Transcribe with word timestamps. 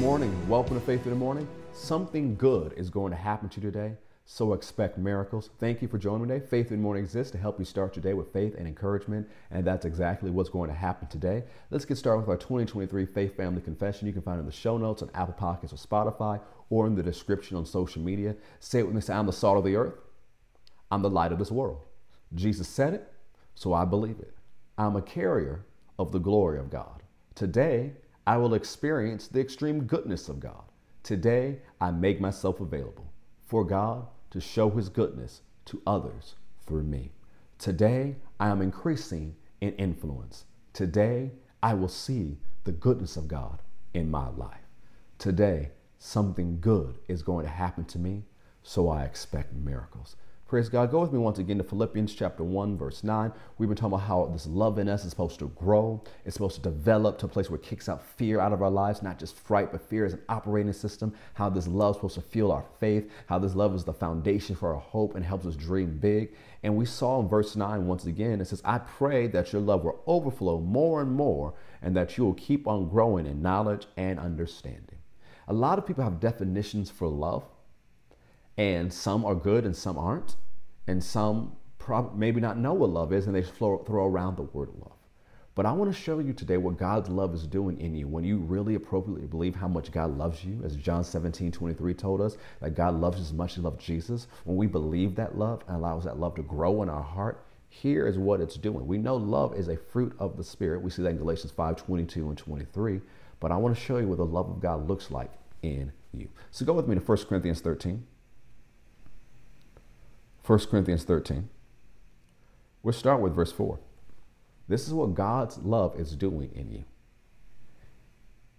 morning. 0.00 0.48
Welcome 0.48 0.80
to 0.80 0.86
Faith 0.86 1.04
in 1.04 1.10
the 1.10 1.16
Morning. 1.16 1.46
Something 1.74 2.34
good 2.34 2.72
is 2.72 2.88
going 2.88 3.10
to 3.10 3.18
happen 3.18 3.50
to 3.50 3.60
you 3.60 3.70
today, 3.70 3.96
so 4.24 4.54
expect 4.54 4.96
miracles. 4.96 5.50
Thank 5.58 5.82
you 5.82 5.88
for 5.88 5.98
joining 5.98 6.26
me 6.26 6.34
today. 6.34 6.46
Faith 6.46 6.70
in 6.70 6.78
the 6.78 6.82
Morning 6.82 7.04
exists 7.04 7.30
to 7.32 7.38
help 7.38 7.58
you 7.58 7.66
start 7.66 7.96
your 7.96 8.02
day 8.02 8.14
with 8.14 8.32
faith 8.32 8.54
and 8.56 8.66
encouragement, 8.66 9.28
and 9.50 9.62
that's 9.62 9.84
exactly 9.84 10.30
what's 10.30 10.48
going 10.48 10.70
to 10.70 10.74
happen 10.74 11.06
today. 11.08 11.44
Let's 11.68 11.84
get 11.84 11.98
started 11.98 12.20
with 12.20 12.30
our 12.30 12.38
2023 12.38 13.04
Faith 13.04 13.36
Family 13.36 13.60
Confession. 13.60 14.06
You 14.06 14.14
can 14.14 14.22
find 14.22 14.38
it 14.38 14.40
in 14.40 14.46
the 14.46 14.52
show 14.52 14.78
notes 14.78 15.02
on 15.02 15.10
Apple 15.12 15.34
Podcasts 15.38 15.74
or 15.74 15.76
Spotify 15.76 16.40
or 16.70 16.86
in 16.86 16.94
the 16.94 17.02
description 17.02 17.58
on 17.58 17.66
social 17.66 18.00
media. 18.00 18.36
Say 18.58 18.78
it 18.78 18.86
with 18.86 18.94
me 18.94 19.02
say, 19.02 19.12
I'm 19.12 19.26
the 19.26 19.32
salt 19.34 19.58
of 19.58 19.64
the 19.64 19.76
earth, 19.76 19.98
I'm 20.90 21.02
the 21.02 21.10
light 21.10 21.30
of 21.30 21.38
this 21.38 21.50
world. 21.50 21.82
Jesus 22.34 22.68
said 22.68 22.94
it, 22.94 23.12
so 23.54 23.74
I 23.74 23.84
believe 23.84 24.18
it. 24.18 24.34
I'm 24.78 24.96
a 24.96 25.02
carrier 25.02 25.66
of 25.98 26.10
the 26.10 26.20
glory 26.20 26.58
of 26.58 26.70
God. 26.70 27.02
Today, 27.34 27.92
I 28.30 28.36
will 28.36 28.54
experience 28.54 29.26
the 29.26 29.40
extreme 29.40 29.86
goodness 29.86 30.28
of 30.28 30.38
God. 30.38 30.62
Today, 31.02 31.58
I 31.80 31.90
make 31.90 32.20
myself 32.20 32.60
available 32.60 33.12
for 33.48 33.64
God 33.64 34.06
to 34.30 34.40
show 34.40 34.70
His 34.70 34.88
goodness 34.88 35.40
to 35.64 35.82
others 35.84 36.36
through 36.64 36.84
me. 36.84 37.10
Today, 37.58 38.14
I 38.38 38.50
am 38.50 38.62
increasing 38.62 39.34
in 39.60 39.72
influence. 39.72 40.44
Today, 40.72 41.32
I 41.60 41.74
will 41.74 41.88
see 41.88 42.38
the 42.62 42.70
goodness 42.70 43.16
of 43.16 43.26
God 43.26 43.62
in 43.94 44.08
my 44.08 44.28
life. 44.28 44.68
Today, 45.18 45.72
something 45.98 46.60
good 46.60 47.00
is 47.08 47.24
going 47.24 47.46
to 47.46 47.50
happen 47.50 47.84
to 47.86 47.98
me, 47.98 48.22
so 48.62 48.88
I 48.88 49.02
expect 49.02 49.54
miracles. 49.54 50.14
Praise 50.50 50.68
God. 50.68 50.90
Go 50.90 50.98
with 50.98 51.12
me 51.12 51.18
once 51.20 51.38
again 51.38 51.58
to 51.58 51.62
Philippians 51.62 52.12
chapter 52.12 52.42
1, 52.42 52.76
verse 52.76 53.04
9. 53.04 53.30
We've 53.56 53.68
been 53.68 53.76
talking 53.76 53.94
about 53.94 54.08
how 54.08 54.26
this 54.32 54.48
love 54.48 54.80
in 54.80 54.88
us 54.88 55.04
is 55.04 55.10
supposed 55.10 55.38
to 55.38 55.46
grow. 55.50 56.02
It's 56.24 56.34
supposed 56.34 56.56
to 56.56 56.60
develop 56.60 57.18
to 57.18 57.26
a 57.26 57.28
place 57.28 57.48
where 57.48 57.60
it 57.60 57.62
kicks 57.62 57.88
out 57.88 58.02
fear 58.02 58.40
out 58.40 58.52
of 58.52 58.60
our 58.60 58.68
lives, 58.68 59.00
not 59.00 59.20
just 59.20 59.38
fright, 59.38 59.70
but 59.70 59.80
fear 59.80 60.04
is 60.06 60.14
an 60.14 60.22
operating 60.28 60.72
system. 60.72 61.14
How 61.34 61.50
this 61.50 61.68
love 61.68 61.94
is 61.94 61.98
supposed 61.98 62.14
to 62.16 62.22
fuel 62.22 62.50
our 62.50 62.64
faith. 62.80 63.08
How 63.26 63.38
this 63.38 63.54
love 63.54 63.76
is 63.76 63.84
the 63.84 63.92
foundation 63.92 64.56
for 64.56 64.74
our 64.74 64.80
hope 64.80 65.14
and 65.14 65.24
helps 65.24 65.46
us 65.46 65.54
dream 65.54 65.98
big. 65.98 66.34
And 66.64 66.74
we 66.74 66.84
saw 66.84 67.20
in 67.20 67.28
verse 67.28 67.54
9 67.54 67.86
once 67.86 68.06
again, 68.06 68.40
it 68.40 68.48
says, 68.48 68.60
I 68.64 68.78
pray 68.78 69.28
that 69.28 69.52
your 69.52 69.62
love 69.62 69.84
will 69.84 70.02
overflow 70.08 70.58
more 70.58 71.00
and 71.00 71.12
more 71.12 71.54
and 71.80 71.94
that 71.94 72.18
you 72.18 72.24
will 72.24 72.34
keep 72.34 72.66
on 72.66 72.88
growing 72.88 73.26
in 73.26 73.40
knowledge 73.40 73.86
and 73.96 74.18
understanding. 74.18 74.98
A 75.46 75.52
lot 75.52 75.78
of 75.78 75.86
people 75.86 76.02
have 76.02 76.18
definitions 76.18 76.90
for 76.90 77.06
love 77.06 77.44
and 78.60 78.92
some 78.92 79.24
are 79.24 79.34
good 79.34 79.64
and 79.64 79.74
some 79.74 79.96
aren't. 79.96 80.36
And 80.86 81.02
some 81.02 81.56
prob- 81.78 82.14
maybe 82.14 82.42
not 82.42 82.58
know 82.58 82.74
what 82.74 82.90
love 82.90 83.10
is 83.10 83.24
and 83.24 83.34
they 83.34 83.42
throw, 83.42 83.78
throw 83.84 84.06
around 84.06 84.36
the 84.36 84.42
word 84.42 84.68
love. 84.78 84.92
But 85.54 85.64
I 85.64 85.72
want 85.72 85.90
to 85.90 85.98
show 85.98 86.18
you 86.18 86.34
today 86.34 86.58
what 86.58 86.76
God's 86.76 87.08
love 87.08 87.34
is 87.34 87.46
doing 87.46 87.80
in 87.80 87.94
you 87.94 88.06
when 88.06 88.22
you 88.22 88.36
really 88.36 88.74
appropriately 88.74 89.26
believe 89.26 89.54
how 89.54 89.66
much 89.66 89.90
God 89.90 90.18
loves 90.18 90.44
you, 90.44 90.60
as 90.62 90.76
John 90.76 91.02
17, 91.04 91.50
23 91.50 91.94
told 91.94 92.20
us, 92.20 92.36
that 92.60 92.74
God 92.74 93.00
loves 93.00 93.18
as 93.18 93.32
much 93.32 93.52
as 93.52 93.56
he 93.56 93.62
loved 93.62 93.80
Jesus. 93.80 94.26
When 94.44 94.58
we 94.58 94.66
believe 94.66 95.14
that 95.14 95.38
love 95.38 95.62
and 95.66 95.76
allows 95.76 96.04
that 96.04 96.20
love 96.20 96.34
to 96.34 96.42
grow 96.42 96.82
in 96.82 96.90
our 96.90 97.02
heart, 97.02 97.42
here 97.70 98.06
is 98.06 98.18
what 98.18 98.42
it's 98.42 98.56
doing. 98.56 98.86
We 98.86 98.98
know 98.98 99.16
love 99.16 99.54
is 99.54 99.68
a 99.68 99.76
fruit 99.76 100.14
of 100.18 100.36
the 100.36 100.44
Spirit. 100.44 100.82
We 100.82 100.90
see 100.90 101.02
that 101.02 101.10
in 101.10 101.16
Galatians 101.16 101.52
5, 101.52 101.76
22 101.76 102.28
and 102.28 102.36
23. 102.36 103.00
But 103.40 103.52
I 103.52 103.56
want 103.56 103.74
to 103.74 103.80
show 103.80 103.96
you 103.96 104.06
what 104.06 104.18
the 104.18 104.26
love 104.26 104.50
of 104.50 104.60
God 104.60 104.86
looks 104.86 105.10
like 105.10 105.32
in 105.62 105.90
you. 106.12 106.28
So 106.50 106.66
go 106.66 106.74
with 106.74 106.88
me 106.88 106.94
to 106.94 107.00
1 107.00 107.18
Corinthians 107.24 107.60
13. 107.62 108.06
1 110.44 110.58
Corinthians 110.70 111.04
13. 111.04 111.48
We'll 112.82 112.94
start 112.94 113.20
with 113.20 113.34
verse 113.34 113.52
4. 113.52 113.78
This 114.68 114.86
is 114.86 114.94
what 114.94 115.14
God's 115.14 115.58
love 115.58 115.98
is 115.98 116.16
doing 116.16 116.50
in 116.54 116.70
you. 116.70 116.84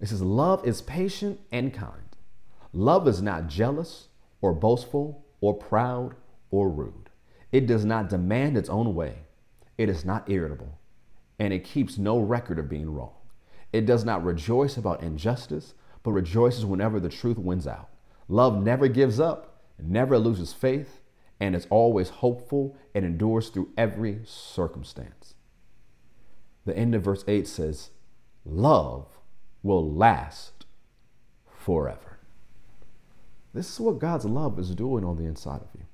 It 0.00 0.08
says, 0.08 0.22
Love 0.22 0.66
is 0.66 0.82
patient 0.82 1.40
and 1.50 1.72
kind. 1.72 2.16
Love 2.72 3.08
is 3.08 3.22
not 3.22 3.48
jealous 3.48 4.08
or 4.40 4.52
boastful 4.52 5.24
or 5.40 5.54
proud 5.54 6.14
or 6.50 6.68
rude. 6.68 7.10
It 7.52 7.66
does 7.66 7.84
not 7.84 8.08
demand 8.08 8.56
its 8.56 8.68
own 8.68 8.94
way. 8.94 9.20
It 9.78 9.88
is 9.88 10.04
not 10.04 10.30
irritable, 10.30 10.78
and 11.38 11.52
it 11.52 11.64
keeps 11.64 11.98
no 11.98 12.18
record 12.18 12.58
of 12.58 12.68
being 12.68 12.92
wrong. 12.92 13.14
It 13.72 13.86
does 13.86 14.04
not 14.04 14.24
rejoice 14.24 14.76
about 14.76 15.02
injustice, 15.02 15.74
but 16.02 16.12
rejoices 16.12 16.64
whenever 16.64 17.00
the 17.00 17.08
truth 17.08 17.38
wins 17.38 17.66
out. 17.66 17.88
Love 18.28 18.62
never 18.62 18.86
gives 18.88 19.18
up, 19.18 19.62
never 19.78 20.18
loses 20.18 20.52
faith 20.52 21.00
and 21.40 21.54
is 21.54 21.66
always 21.70 22.08
hopeful 22.08 22.76
and 22.94 23.04
endures 23.04 23.48
through 23.48 23.70
every 23.76 24.20
circumstance. 24.24 25.34
The 26.64 26.76
end 26.76 26.94
of 26.94 27.02
verse 27.02 27.24
8 27.26 27.46
says, 27.46 27.90
Love 28.44 29.06
will 29.62 29.90
last 29.90 30.66
forever. 31.46 32.18
This 33.52 33.72
is 33.72 33.80
what 33.80 33.98
God's 33.98 34.24
love 34.24 34.58
is 34.58 34.74
doing 34.74 35.04
on 35.04 35.16
the 35.16 35.24
inside 35.24 35.60
of 35.60 35.68
you. 35.74 35.86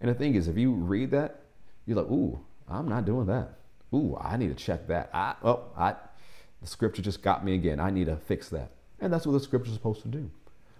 And 0.00 0.10
the 0.10 0.14
thing 0.14 0.34
is, 0.34 0.48
if 0.48 0.56
you 0.56 0.72
read 0.72 1.10
that, 1.12 1.42
you're 1.86 1.96
like, 1.96 2.10
ooh, 2.10 2.40
I'm 2.68 2.88
not 2.88 3.04
doing 3.04 3.26
that. 3.26 3.58
Ooh, 3.94 4.16
I 4.20 4.36
need 4.36 4.48
to 4.48 4.54
check 4.54 4.86
that. 4.88 5.10
I, 5.12 5.34
oh, 5.42 5.64
I, 5.76 5.94
the 6.60 6.66
scripture 6.66 7.02
just 7.02 7.22
got 7.22 7.44
me 7.44 7.54
again. 7.54 7.80
I 7.80 7.90
need 7.90 8.06
to 8.06 8.16
fix 8.16 8.48
that. 8.50 8.72
And 9.00 9.12
that's 9.12 9.26
what 9.26 9.32
the 9.32 9.40
scripture 9.40 9.68
is 9.68 9.74
supposed 9.74 10.02
to 10.02 10.08
do. 10.08 10.30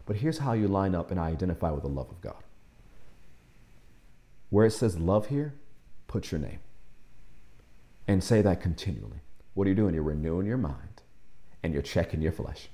But 0.06 0.16
here's 0.16 0.38
how 0.38 0.52
you 0.52 0.68
line 0.68 0.94
up 0.94 1.10
and 1.10 1.20
identify 1.20 1.70
with 1.70 1.82
the 1.82 1.88
love 1.88 2.10
of 2.10 2.20
God. 2.20 2.42
Where 4.50 4.66
it 4.66 4.72
says 4.72 4.98
love 4.98 5.28
here, 5.28 5.54
put 6.06 6.30
your 6.30 6.40
name. 6.40 6.58
And 8.06 8.22
say 8.22 8.42
that 8.42 8.60
continually. 8.60 9.20
What 9.54 9.66
are 9.66 9.70
you 9.70 9.76
doing? 9.76 9.94
You're 9.94 10.02
renewing 10.02 10.46
your 10.46 10.58
mind 10.58 11.02
and 11.62 11.72
you're 11.72 11.82
checking 11.82 12.20
your 12.20 12.32
flesh. 12.32 12.68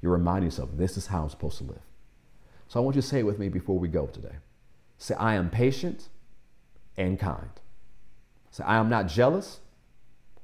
You're 0.00 0.12
reminding 0.12 0.48
yourself, 0.48 0.70
this 0.74 0.96
is 0.96 1.06
how 1.06 1.22
I'm 1.22 1.30
supposed 1.30 1.58
to 1.58 1.64
live. 1.64 1.82
So 2.68 2.78
I 2.78 2.82
want 2.82 2.96
you 2.96 3.02
to 3.02 3.08
say 3.08 3.20
it 3.20 3.26
with 3.26 3.38
me 3.38 3.48
before 3.48 3.78
we 3.78 3.88
go 3.88 4.06
today. 4.06 4.36
Say, 4.98 5.14
I 5.14 5.34
am 5.34 5.50
patient 5.50 6.08
and 6.96 7.18
kind. 7.18 7.50
Say, 8.50 8.64
I 8.64 8.76
am 8.76 8.88
not 8.88 9.06
jealous 9.06 9.60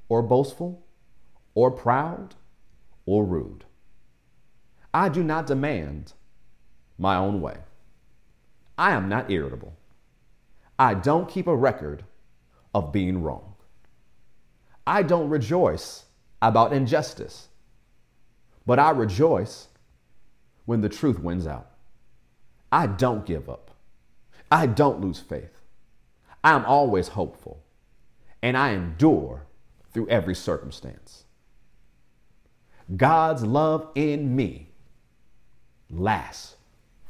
or 0.09 0.21
boastful 0.21 0.83
or 1.53 1.71
proud 1.71 2.35
or 3.05 3.25
rude. 3.25 3.65
I 4.93 5.09
do 5.09 5.23
not 5.23 5.47
demand 5.47 6.13
my 6.97 7.15
own 7.15 7.41
way. 7.41 7.57
I 8.77 8.91
am 8.91 9.09
not 9.09 9.29
irritable. 9.29 9.75
I 10.81 10.95
don't 10.95 11.29
keep 11.29 11.45
a 11.45 11.55
record 11.55 12.05
of 12.73 12.91
being 12.91 13.21
wrong. 13.21 13.53
I 14.87 15.03
don't 15.03 15.29
rejoice 15.29 16.05
about 16.41 16.73
injustice, 16.73 17.49
but 18.65 18.79
I 18.79 18.89
rejoice 18.89 19.67
when 20.65 20.81
the 20.81 20.89
truth 20.89 21.19
wins 21.19 21.45
out. 21.45 21.69
I 22.71 22.87
don't 22.87 23.27
give 23.27 23.47
up. 23.47 23.69
I 24.51 24.65
don't 24.65 25.01
lose 25.01 25.19
faith. 25.19 25.61
I'm 26.43 26.65
always 26.65 27.09
hopeful, 27.09 27.61
and 28.41 28.57
I 28.57 28.71
endure 28.71 29.45
through 29.93 30.09
every 30.09 30.33
circumstance. 30.33 31.25
God's 32.97 33.43
love 33.43 33.87
in 33.93 34.35
me 34.35 34.71
lasts 35.91 36.55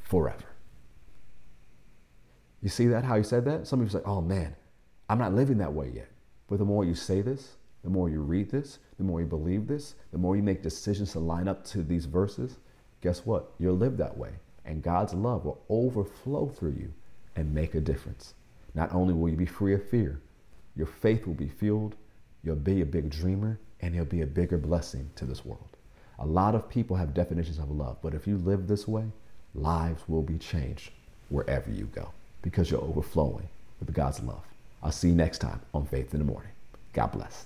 forever. 0.01 0.50
You 2.61 2.69
see 2.69 2.87
that, 2.87 3.03
how 3.03 3.17
he 3.17 3.23
said 3.23 3.45
that? 3.45 3.67
Some 3.67 3.79
people 3.79 3.99
say, 3.99 4.05
oh 4.05 4.21
man, 4.21 4.55
I'm 5.09 5.17
not 5.17 5.33
living 5.33 5.57
that 5.57 5.73
way 5.73 5.91
yet. 5.93 6.09
But 6.47 6.59
the 6.59 6.65
more 6.65 6.85
you 6.85 6.93
say 6.93 7.21
this, 7.21 7.55
the 7.83 7.89
more 7.89 8.09
you 8.09 8.21
read 8.21 8.51
this, 8.51 8.77
the 8.97 9.03
more 9.03 9.19
you 9.19 9.25
believe 9.25 9.67
this, 9.67 9.95
the 10.11 10.17
more 10.17 10.35
you 10.35 10.43
make 10.43 10.61
decisions 10.61 11.11
to 11.13 11.19
line 11.19 11.47
up 11.47 11.65
to 11.65 11.81
these 11.81 12.05
verses, 12.05 12.57
guess 13.01 13.25
what? 13.25 13.51
You'll 13.57 13.77
live 13.77 13.97
that 13.97 14.15
way. 14.15 14.31
And 14.63 14.83
God's 14.83 15.13
love 15.13 15.45
will 15.45 15.63
overflow 15.69 16.47
through 16.47 16.75
you 16.79 16.93
and 17.35 17.53
make 17.53 17.73
a 17.73 17.81
difference. 17.81 18.35
Not 18.75 18.93
only 18.93 19.13
will 19.13 19.29
you 19.29 19.37
be 19.37 19.45
free 19.47 19.73
of 19.73 19.89
fear, 19.89 20.21
your 20.75 20.85
faith 20.85 21.25
will 21.25 21.33
be 21.33 21.49
fueled, 21.49 21.95
you'll 22.43 22.55
be 22.55 22.81
a 22.81 22.85
big 22.85 23.09
dreamer, 23.09 23.59
and 23.81 23.95
you'll 23.95 24.05
be 24.05 24.21
a 24.21 24.27
bigger 24.27 24.59
blessing 24.59 25.09
to 25.15 25.25
this 25.25 25.43
world. 25.43 25.77
A 26.19 26.25
lot 26.25 26.53
of 26.53 26.69
people 26.69 26.95
have 26.95 27.15
definitions 27.15 27.57
of 27.57 27.71
love, 27.71 27.97
but 28.03 28.13
if 28.13 28.27
you 28.27 28.37
live 28.37 28.67
this 28.67 28.87
way, 28.87 29.05
lives 29.55 30.03
will 30.07 30.21
be 30.21 30.37
changed 30.37 30.91
wherever 31.29 31.71
you 31.71 31.85
go 31.85 32.13
because 32.41 32.71
you're 32.71 32.81
overflowing 32.81 33.47
with 33.79 33.93
God's 33.93 34.21
love. 34.21 34.43
I'll 34.83 34.91
see 34.91 35.09
you 35.09 35.15
next 35.15 35.39
time 35.39 35.61
on 35.73 35.85
Faith 35.85 36.13
in 36.13 36.19
the 36.19 36.25
Morning. 36.25 36.51
God 36.93 37.07
bless. 37.07 37.45